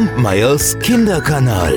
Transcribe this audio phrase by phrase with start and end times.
[0.00, 1.76] Kampmeyers Kinderkanal.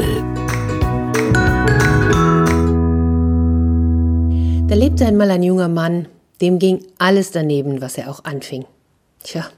[4.66, 6.08] Da lebte einmal ein junger Mann,
[6.40, 8.64] dem ging alles daneben, was er auch anfing.
[9.26, 9.50] Tja,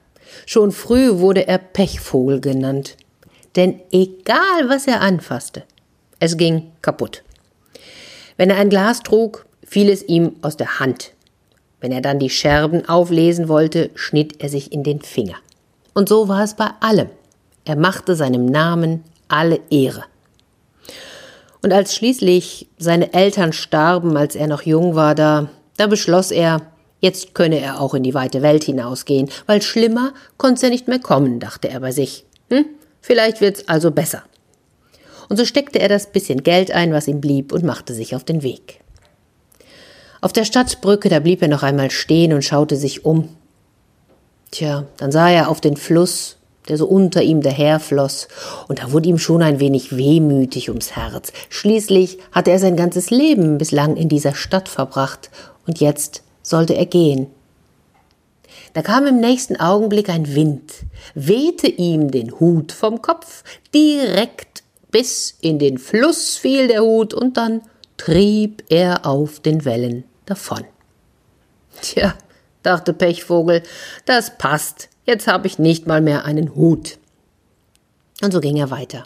[0.47, 2.97] schon früh wurde er Pechvogel genannt.
[3.56, 5.62] Denn egal, was er anfasste,
[6.20, 7.22] es ging kaputt.
[8.36, 11.12] Wenn er ein Glas trug, fiel es ihm aus der Hand.
[11.82, 15.36] Wenn er dann die Scherben auflesen wollte, schnitt er sich in den Finger.
[15.94, 17.09] Und so war es bei allem.
[17.66, 20.03] Er machte seinem Namen alle Ehre.
[21.62, 26.62] Und als schließlich seine Eltern starben, als er noch jung war, da, da beschloss er,
[26.99, 30.99] jetzt könne er auch in die weite Welt hinausgehen, weil schlimmer konnte er nicht mehr
[30.99, 32.25] kommen, dachte er bei sich.
[32.52, 32.66] Hm?
[33.02, 34.23] Vielleicht wird's also besser.
[35.27, 38.23] Und so steckte er das bisschen Geld ein, was ihm blieb, und machte sich auf
[38.23, 38.81] den Weg.
[40.22, 43.30] Auf der Stadtbrücke, da blieb er noch einmal stehen und schaute sich um.
[44.52, 48.27] Tja, dann sah er auf den Fluss, der so unter ihm daherfloss,
[48.67, 51.31] und da wurde ihm schon ein wenig wehmütig ums Herz.
[51.49, 55.30] Schließlich hatte er sein ganzes Leben bislang in dieser Stadt verbracht,
[55.67, 57.27] und jetzt sollte er gehen.
[58.73, 60.73] Da kam im nächsten Augenblick ein Wind,
[61.13, 67.38] wehte ihm den Hut vom Kopf, direkt bis in den Fluss fiel der Hut, und
[67.38, 67.61] dann
[67.97, 70.63] trieb er auf den Wellen davon.
[71.81, 72.16] Tja,
[72.66, 73.63] dachte Pechvogel,
[74.05, 76.97] das passt, jetzt habe ich nicht mal mehr einen Hut.
[78.22, 79.05] Und so ging er weiter.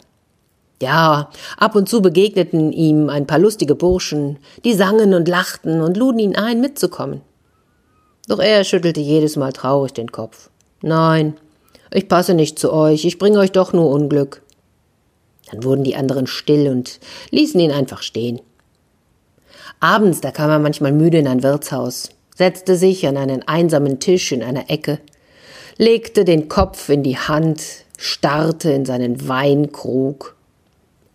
[0.82, 5.96] Ja, ab und zu begegneten ihm ein paar lustige Burschen, die sangen und lachten und
[5.96, 7.20] luden ihn ein, mitzukommen.
[8.28, 10.48] Doch er schüttelte jedes Mal traurig den Kopf.
[10.80, 11.36] Nein,
[11.92, 14.42] ich passe nicht zu euch, ich bringe euch doch nur Unglück.
[15.50, 18.40] Dann wurden die anderen still und ließen ihn einfach stehen.
[19.80, 24.32] Abends, da kam er manchmal müde in ein Wirtshaus, setzte sich an einen einsamen Tisch
[24.32, 24.98] in einer Ecke,
[25.76, 27.62] legte den Kopf in die Hand,
[27.98, 30.36] starrte in seinen Weinkrug.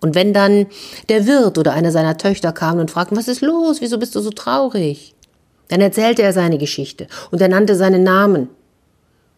[0.01, 0.67] Und wenn dann
[1.09, 4.19] der Wirt oder eine seiner Töchter kam und fragten, was ist los, wieso bist du
[4.19, 5.15] so traurig?
[5.69, 8.49] Dann erzählte er seine Geschichte und er nannte seinen Namen.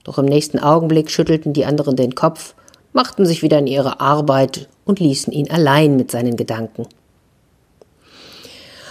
[0.03, 2.53] Doch im nächsten Augenblick schüttelten die anderen den Kopf,
[2.91, 6.85] machten sich wieder in ihre Arbeit und ließen ihn allein mit seinen Gedanken.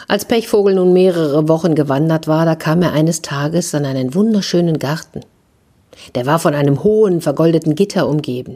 [0.08, 4.78] Als Pechvogel nun mehrere Wochen gewandert war, da kam er eines Tages an einen wunderschönen
[4.78, 5.22] Garten.
[6.14, 8.54] Der war von einem hohen, vergoldeten Gitter umgeben.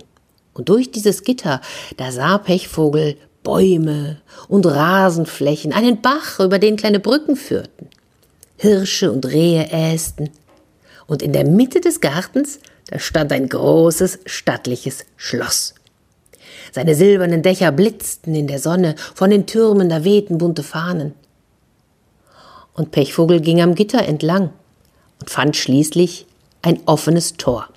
[0.54, 1.60] Und durch dieses Gitter,
[1.96, 4.18] da sah Pechvogel Bäume
[4.48, 7.88] und Rasenflächen, einen Bach, über den kleine Brücken führten.
[8.56, 10.30] Hirsche und Rehe ästen.
[11.08, 15.74] Und in der Mitte des Gartens, da stand ein großes, stattliches Schloss.
[16.70, 21.14] Seine silbernen Dächer blitzten in der Sonne, von den Türmen da wehten bunte Fahnen
[22.80, 24.54] und Pechvogel ging am Gitter entlang
[25.20, 26.24] und fand schließlich
[26.62, 27.68] ein offenes Tor.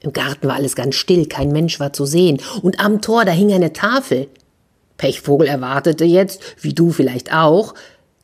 [0.00, 3.32] Im Garten war alles ganz still, kein Mensch war zu sehen, und am Tor da
[3.32, 4.28] hing eine Tafel.
[4.96, 7.74] Pechvogel erwartete jetzt, wie du vielleicht auch,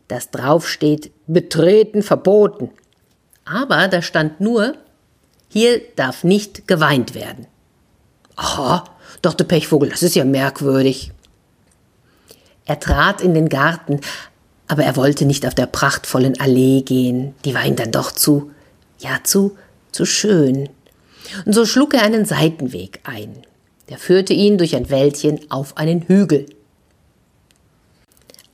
[0.09, 2.71] dass drauf steht Betreten verboten.
[3.45, 4.75] Aber da stand nur
[5.49, 7.47] Hier darf nicht geweint werden.
[8.37, 8.85] Aha,
[9.21, 11.13] dachte Pechvogel, das ist ja merkwürdig.
[12.65, 14.01] Er trat in den Garten,
[14.73, 18.53] aber er wollte nicht auf der prachtvollen Allee gehen, die war ihm dann doch zu,
[19.01, 19.55] ja, zu,
[19.93, 20.71] zu schön.
[21.45, 23.43] Und so schlug er einen Seitenweg ein.
[23.91, 26.47] Der führte ihn durch ein Wäldchen auf einen Hügel.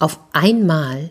[0.00, 1.10] Auf einmal,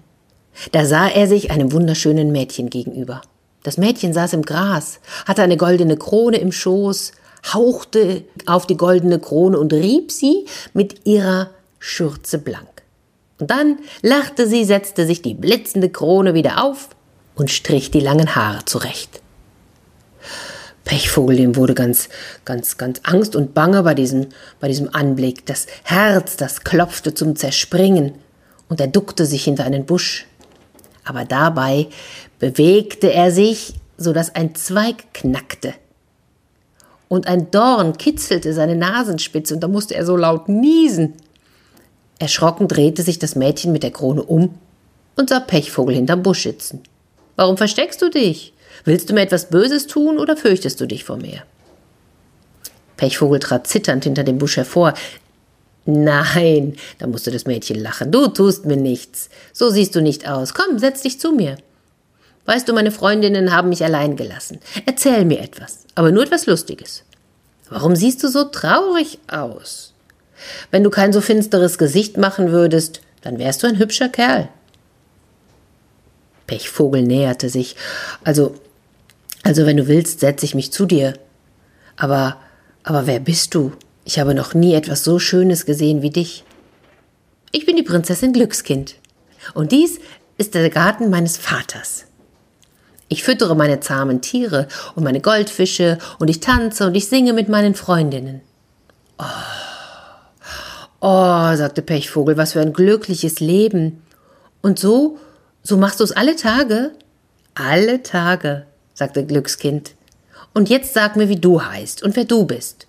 [0.73, 3.21] da sah er sich einem wunderschönen Mädchen gegenüber.
[3.63, 7.13] Das Mädchen saß im Gras, hatte eine goldene Krone im Schoß,
[7.53, 12.76] hauchte auf die goldene Krone und rieb sie mit ihrer Schürze blank.
[13.39, 16.89] Und dann lachte sie, setzte sich die blitzende Krone wieder auf
[17.35, 19.21] und strich die langen Haare zurecht.
[20.87, 22.07] Pechvogel, dem wurde ganz,
[22.45, 24.27] ganz, ganz Angst und Bange bei diesem,
[24.59, 25.45] bei diesem Anblick.
[25.45, 28.13] Das Herz, das klopfte zum Zerspringen
[28.69, 30.25] und er duckte sich hinter einen Busch.
[31.03, 31.87] Aber dabei
[32.39, 35.73] bewegte er sich, so dass ein Zweig knackte.
[37.09, 41.13] Und ein Dorn kitzelte seine Nasenspitze und da musste er so laut niesen.
[42.19, 44.55] Erschrocken drehte sich das Mädchen mit der Krone um
[45.15, 46.81] und sah Pechvogel hinterm Busch sitzen.
[47.35, 48.53] Warum versteckst du dich?
[48.85, 51.43] Willst du mir etwas Böses tun oder fürchtest du dich vor mir?
[52.95, 54.93] Pechvogel trat zitternd hinter dem Busch hervor.
[55.85, 58.11] Nein, da musste das Mädchen lachen.
[58.11, 59.29] Du tust mir nichts.
[59.53, 60.53] So siehst du nicht aus.
[60.53, 61.57] Komm, setz dich zu mir.
[62.45, 64.59] Weißt du, meine Freundinnen haben mich allein gelassen.
[64.85, 67.03] Erzähl mir etwas, aber nur etwas Lustiges.
[67.69, 69.93] Warum siehst du so traurig aus?
[70.71, 74.49] Wenn du kein so finsteres Gesicht machen würdest, dann wärst du ein hübscher Kerl.
[76.45, 77.75] Pechvogel näherte sich.
[78.23, 78.55] Also,
[79.43, 81.13] also wenn du willst, setze ich mich zu dir.
[81.95, 82.37] Aber,
[82.83, 83.73] aber wer bist du?
[84.07, 86.45] ich habe noch nie etwas so Schönes gesehen wie dich.
[87.51, 88.95] Ich bin die Prinzessin Glückskind.
[89.53, 89.99] Und dies
[90.37, 92.05] ist der Garten meines Vaters.
[93.09, 97.49] Ich füttere meine zahmen Tiere und meine Goldfische und ich tanze und ich singe mit
[97.49, 98.39] meinen Freundinnen.
[99.17, 99.25] Oh,
[100.99, 104.01] oh, sagte Pechvogel, was für ein glückliches Leben.
[104.61, 105.17] Und so,
[105.63, 106.91] so machst du es alle Tage?
[107.55, 109.95] Alle Tage, sagte Glückskind.
[110.53, 112.87] Und jetzt sag mir, wie du heißt und wer du bist.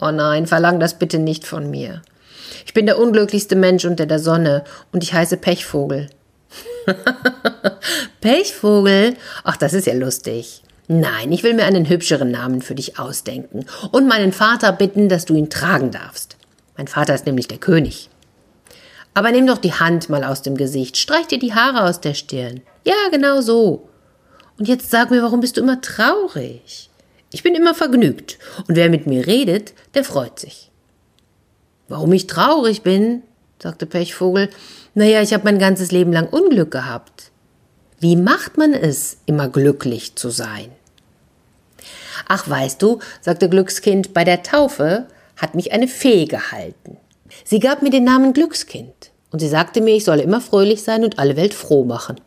[0.00, 2.02] Oh nein, verlang das bitte nicht von mir.
[2.66, 6.08] Ich bin der unglücklichste Mensch unter der Sonne und ich heiße Pechvogel.
[8.20, 9.14] Pechvogel?
[9.44, 10.62] Ach, das ist ja lustig.
[10.88, 15.24] Nein, ich will mir einen hübscheren Namen für dich ausdenken und meinen Vater bitten, dass
[15.24, 16.36] du ihn tragen darfst.
[16.82, 18.10] Mein Vater ist nämlich der König.
[19.14, 22.14] Aber nimm doch die Hand mal aus dem Gesicht, streich dir die Haare aus der
[22.14, 22.60] Stirn.
[22.84, 23.88] Ja, genau so.
[24.58, 26.90] Und jetzt sag mir, warum bist du immer traurig?
[27.30, 30.72] Ich bin immer vergnügt, und wer mit mir redet, der freut sich.
[31.86, 33.22] Warum ich traurig bin,
[33.62, 34.50] sagte Pechvogel,
[34.94, 37.30] naja, ich habe mein ganzes Leben lang Unglück gehabt.
[38.00, 40.72] Wie macht man es, immer glücklich zu sein?
[42.26, 45.06] Ach, weißt du, sagte Glückskind, bei der Taufe
[45.42, 46.96] hat mich eine Fee gehalten.
[47.44, 51.04] Sie gab mir den Namen Glückskind und sie sagte mir, ich solle immer fröhlich sein
[51.04, 52.20] und alle Welt froh machen.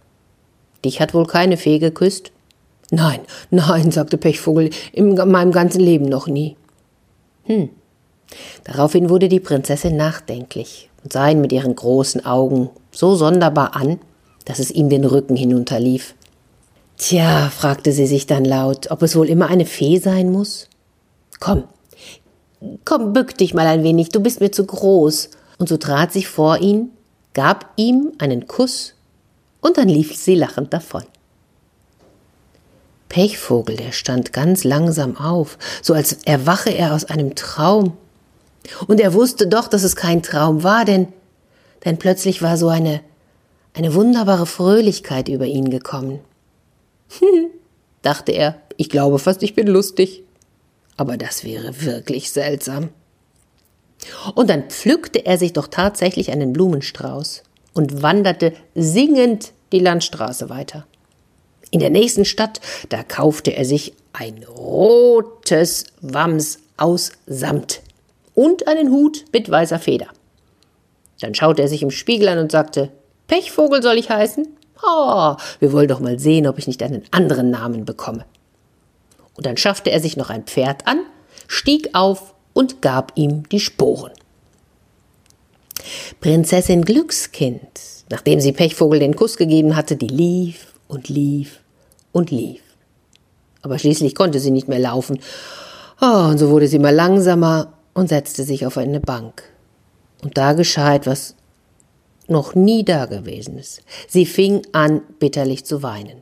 [0.83, 2.31] Dich hat wohl keine Fee geküsst?
[2.91, 6.57] Nein, nein, sagte Pechvogel, in meinem ganzen Leben noch nie.
[7.43, 7.69] Hm.
[8.65, 13.99] Daraufhin wurde die Prinzessin nachdenklich und sah ihn mit ihren großen Augen so sonderbar an,
[14.43, 16.15] dass es ihm den Rücken hinunterlief.
[16.97, 20.67] Tja, fragte sie sich dann laut, ob es wohl immer eine Fee sein muss?
[21.39, 21.63] Komm,
[22.83, 25.29] komm, bück dich mal ein wenig, du bist mir zu groß.
[25.57, 26.91] Und so trat sie vor ihn,
[27.33, 28.95] gab ihm einen Kuss,
[29.65, 31.05] und dann lief sie lachend davon.
[33.09, 37.97] Pechvogel, der stand ganz langsam auf, so als erwache er aus einem Traum.
[38.85, 41.07] Und er wusste doch, dass es kein Traum war, denn,
[41.83, 43.01] denn plötzlich war so eine,
[43.73, 46.19] eine wunderbare Fröhlichkeit über ihn gekommen.
[47.17, 47.47] Hm,
[48.03, 50.24] dachte er, ich glaube fast, ich bin lustig.
[50.97, 52.89] Aber das wäre wirklich seltsam.
[54.35, 57.43] Und dann pflückte er sich doch tatsächlich einen Blumenstrauß
[57.73, 60.85] und wanderte singend die Landstraße weiter.
[61.71, 67.81] In der nächsten Stadt, da kaufte er sich ein rotes Wams aus Samt
[68.33, 70.07] und einen Hut mit weißer Feder.
[71.21, 72.91] Dann schaute er sich im Spiegel an und sagte,
[73.27, 74.47] Pechvogel soll ich heißen?
[74.83, 78.25] Oh, wir wollen doch mal sehen, ob ich nicht einen anderen Namen bekomme.
[79.35, 80.99] Und dann schaffte er sich noch ein Pferd an,
[81.47, 84.11] stieg auf und gab ihm die Sporen.
[86.21, 87.69] Prinzessin Glückskind,
[88.09, 91.59] nachdem sie Pechvogel den Kuss gegeben hatte, die lief und lief
[92.11, 92.61] und lief.
[93.61, 95.19] Aber schließlich konnte sie nicht mehr laufen.
[96.01, 99.43] Oh, und so wurde sie immer langsamer und setzte sich auf eine Bank.
[100.23, 101.35] Und da geschah etwas
[102.27, 103.81] noch nie dagewesenes.
[104.07, 106.21] Sie fing an, bitterlich zu weinen.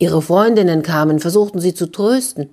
[0.00, 2.48] Ihre Freundinnen kamen, versuchten sie zu trösten,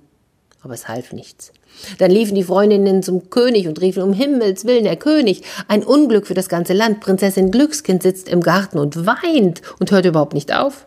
[0.62, 1.50] aber es half nichts.
[1.96, 6.26] Dann liefen die Freundinnen zum König und riefen um Himmels willen, Herr König, ein Unglück
[6.26, 7.00] für das ganze Land.
[7.00, 10.86] Prinzessin Glückskind sitzt im Garten und weint und hört überhaupt nicht auf.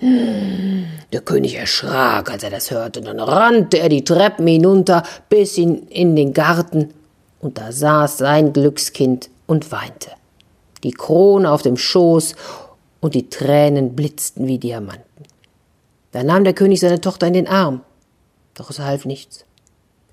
[0.00, 5.88] Der König erschrak, als er das hörte, dann rannte er die Treppen hinunter bis in,
[5.88, 6.94] in den Garten,
[7.40, 10.10] und da saß sein Glückskind und weinte.
[10.84, 12.34] Die Krone auf dem Schoß
[13.00, 15.02] und die Tränen blitzten wie Diamanten.
[16.12, 17.82] Da nahm der König seine Tochter in den Arm,
[18.54, 19.44] doch es half nichts.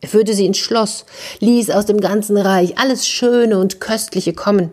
[0.01, 1.06] Er führte sie ins Schloss,
[1.39, 4.72] ließ aus dem ganzen Reich alles Schöne und Köstliche kommen.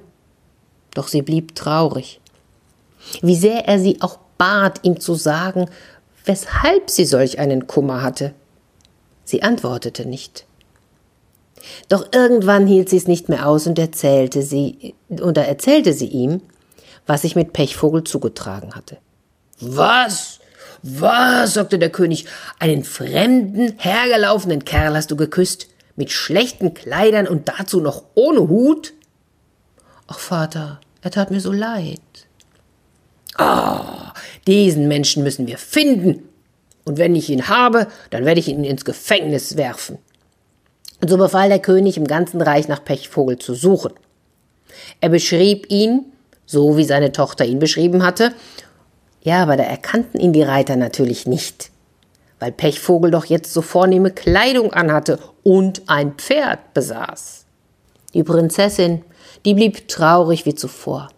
[0.94, 2.20] Doch sie blieb traurig.
[3.22, 5.68] Wie sehr er sie auch bat, ihm zu sagen,
[6.24, 8.34] weshalb sie solch einen Kummer hatte.
[9.24, 10.46] Sie antwortete nicht.
[11.88, 16.40] Doch irgendwann hielt sie es nicht mehr aus und erzählte sie, oder erzählte sie ihm,
[17.06, 18.98] was sich mit Pechvogel zugetragen hatte.
[19.60, 20.40] Was?
[20.88, 21.54] Was?
[21.54, 22.26] sagte der König.
[22.58, 28.92] Einen fremden, hergelaufenen Kerl hast du geküsst, mit schlechten Kleidern und dazu noch ohne Hut?
[30.06, 32.00] Ach, Vater, er tat mir so leid.
[33.36, 34.12] Ah,
[34.46, 36.28] diesen Menschen müssen wir finden.
[36.84, 39.98] Und wenn ich ihn habe, dann werde ich ihn ins Gefängnis werfen.
[41.00, 43.92] Und so befahl der König im ganzen Reich nach Pechvogel zu suchen.
[45.00, 46.06] Er beschrieb ihn,
[46.46, 48.32] so wie seine Tochter ihn beschrieben hatte.
[49.26, 51.72] Ja, aber da erkannten ihn die Reiter natürlich nicht,
[52.38, 57.44] weil Pechvogel doch jetzt so vornehme Kleidung anhatte und ein Pferd besaß.
[58.14, 59.02] Die Prinzessin,
[59.44, 61.08] die blieb traurig wie zuvor.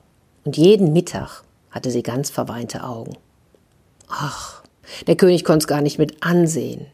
[0.47, 3.19] Und jeden Mittag hatte sie ganz verweinte Augen.
[4.09, 4.63] Ach,
[5.07, 6.87] der König konnte es gar nicht mit ansehen.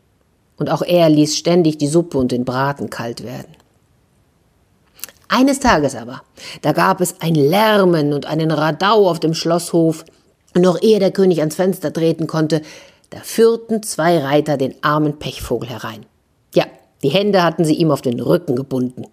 [0.57, 3.55] Und auch er ließ ständig die Suppe und den Braten kalt werden.
[5.29, 6.23] Eines Tages aber,
[6.63, 10.05] da gab es ein Lärmen und einen Radau auf dem Schlosshof,
[10.63, 12.63] noch ehe der König ans Fenster treten konnte,
[13.11, 16.07] da führten zwei Reiter den armen Pechvogel herein.
[16.55, 16.65] Ja,
[17.03, 19.07] die Hände hatten sie ihm auf den Rücken gebunden.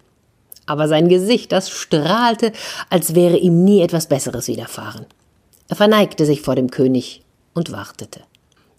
[0.66, 2.52] Aber sein Gesicht, das strahlte,
[2.88, 5.06] als wäre ihm nie etwas Besseres widerfahren.
[5.68, 7.22] Er verneigte sich vor dem König
[7.54, 8.20] und wartete.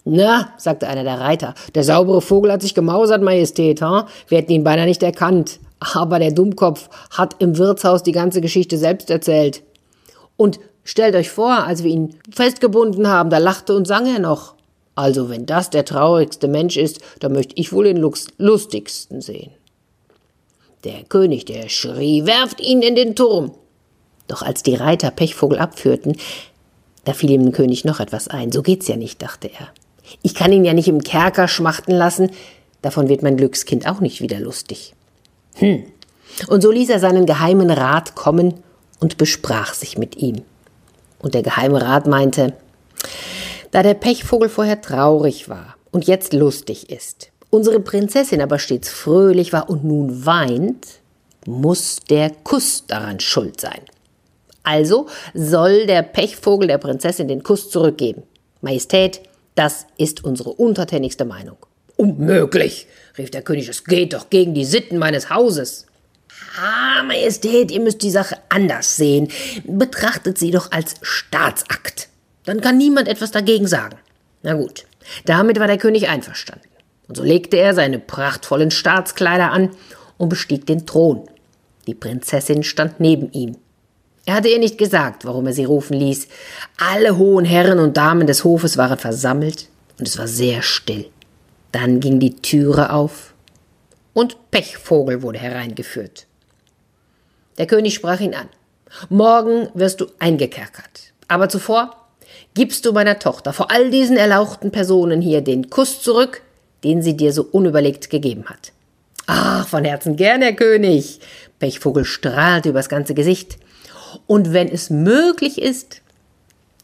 [0.04, 4.06] Na, sagte einer der Reiter, der saubere Vogel hat sich gemausert, Majestät, ha?
[4.28, 5.60] Wir hätten ihn beinahe nicht erkannt.
[5.80, 9.62] Aber der Dummkopf hat im Wirtshaus die ganze Geschichte selbst erzählt.
[10.36, 14.54] Und stellt euch vor, als wir ihn festgebunden haben, da lachte und sang er noch.
[14.94, 19.50] Also, wenn das der traurigste Mensch ist, dann möchte ich wohl den lustigsten sehen.
[20.84, 23.52] Der König, der schrie, werft ihn in den Turm.
[24.28, 26.16] Doch als die Reiter Pechvogel abführten,
[27.04, 28.52] da fiel ihm dem König noch etwas ein.
[28.52, 29.68] So geht's ja nicht, dachte er.
[30.22, 32.30] Ich kann ihn ja nicht im Kerker schmachten lassen,
[32.82, 34.94] davon wird mein Glückskind auch nicht wieder lustig.
[35.54, 35.84] Hm.
[36.48, 38.54] Und so ließ er seinen geheimen Rat kommen
[39.00, 40.42] und besprach sich mit ihm.
[41.18, 42.54] Und der geheime Rat meinte,
[43.70, 49.52] da der Pechvogel vorher traurig war und jetzt lustig ist, unsere Prinzessin aber stets fröhlich
[49.52, 50.86] war und nun weint,
[51.46, 53.80] muss der Kuss daran schuld sein.
[54.62, 58.22] Also soll der Pechvogel der Prinzessin den Kuss zurückgeben.
[58.60, 59.20] Majestät,
[59.54, 61.58] das ist unsere untertänigste Meinung.
[61.96, 62.86] Unmöglich,
[63.18, 65.86] rief der König, es geht doch gegen die Sitten meines Hauses.
[66.56, 69.28] Ah, Majestät, ihr müsst die Sache anders sehen.
[69.64, 72.08] Betrachtet sie doch als Staatsakt.
[72.44, 73.96] Dann kann niemand etwas dagegen sagen.
[74.42, 74.84] Na gut,
[75.24, 76.68] damit war der König einverstanden.
[77.08, 79.70] Und so legte er seine prachtvollen Staatskleider an
[80.16, 81.28] und bestieg den Thron.
[81.86, 83.56] Die Prinzessin stand neben ihm.
[84.26, 86.28] Er hatte ihr nicht gesagt, warum er sie rufen ließ.
[86.78, 89.68] Alle hohen Herren und Damen des Hofes waren versammelt
[89.98, 91.06] und es war sehr still.
[91.72, 93.34] Dann ging die Türe auf
[94.14, 96.26] und Pechvogel wurde hereingeführt.
[97.58, 98.48] Der König sprach ihn an.
[99.08, 101.12] Morgen wirst du eingekerkert.
[101.28, 101.96] Aber zuvor
[102.54, 106.42] gibst du meiner Tochter vor all diesen erlauchten Personen hier den Kuss zurück,
[106.84, 108.72] den sie dir so unüberlegt gegeben hat.
[109.26, 111.20] Ach, von Herzen gern, Herr König.
[111.58, 113.58] Pechvogel strahlte übers ganze Gesicht.
[114.26, 116.02] Und wenn es möglich ist,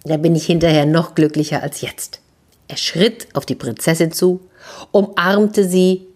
[0.05, 2.21] da bin ich hinterher noch glücklicher als jetzt.
[2.69, 4.41] Er schritt auf die Prinzessin zu,
[4.91, 6.07] umarmte sie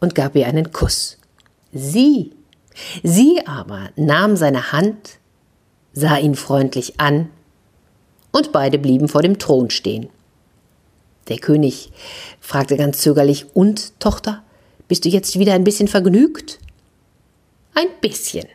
[0.00, 1.18] und gab ihr einen Kuss.
[1.72, 2.32] Sie,
[3.02, 5.18] sie aber nahm seine Hand,
[5.92, 7.30] sah ihn freundlich an,
[8.32, 10.08] und beide blieben vor dem Thron stehen.
[11.28, 11.92] Der König
[12.40, 14.42] fragte ganz zögerlich, und, Tochter,
[14.88, 16.58] bist du jetzt wieder ein bisschen vergnügt?
[17.74, 18.46] Ein bisschen,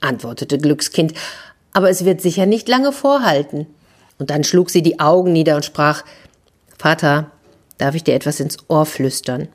[0.00, 1.14] antwortete Glückskind,
[1.72, 3.66] aber es wird sicher nicht lange vorhalten.
[4.18, 6.04] Und dann schlug sie die Augen nieder und sprach
[6.78, 7.30] Vater,
[7.78, 9.48] darf ich dir etwas ins Ohr flüstern?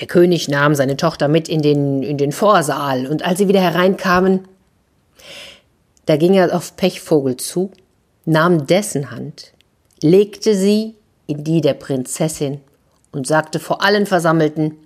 [0.00, 3.60] Der König nahm seine Tochter mit in den, in den Vorsaal, und als sie wieder
[3.60, 4.48] hereinkamen,
[6.06, 7.70] da ging er auf Pechvogel zu,
[8.24, 9.52] nahm dessen Hand,
[10.02, 10.94] legte sie
[11.26, 12.60] in die der Prinzessin
[13.12, 14.76] und sagte vor allen Versammelten,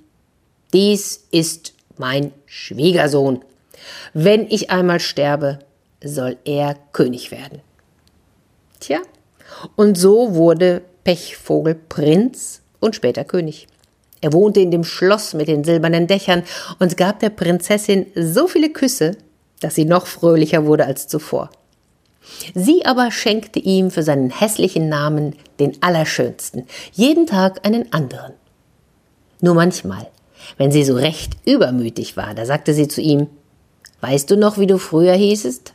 [0.73, 3.43] dies ist mein Schwiegersohn.
[4.13, 5.61] Wenn ich einmal sterbe,
[6.05, 7.61] soll er König werden.
[8.81, 8.99] Tja,
[9.77, 13.67] und so wurde Pechvogel Prinz und später König.
[14.21, 16.43] Er wohnte in dem Schloss mit den silbernen Dächern
[16.79, 19.17] und gab der Prinzessin so viele Küsse,
[19.61, 21.51] dass sie noch fröhlicher wurde als zuvor.
[22.55, 28.35] Sie aber schenkte ihm für seinen hässlichen Namen den allerschönsten, jeden Tag einen anderen.
[29.41, 30.09] Nur manchmal,
[30.57, 33.29] wenn sie so recht übermütig war, da sagte sie zu ihm,
[34.01, 35.73] Weißt du noch, wie du früher hießest?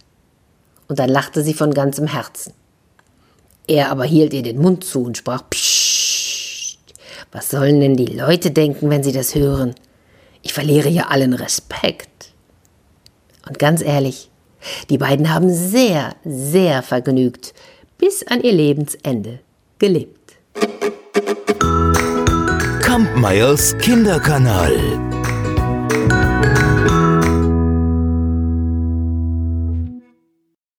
[0.87, 2.53] Und dann lachte sie von ganzem Herzen.
[3.67, 5.82] Er aber hielt ihr den Mund zu und sprach Psst.
[7.33, 9.73] Was sollen denn die Leute denken, wenn sie das hören?
[10.43, 12.31] Ich verliere ja allen Respekt.
[13.47, 14.29] Und ganz ehrlich,
[14.91, 17.55] die beiden haben sehr, sehr vergnügt
[17.97, 19.39] bis an ihr Lebensende
[19.79, 20.35] gelebt.
[22.81, 25.12] Kampmeyers Kinderkanal.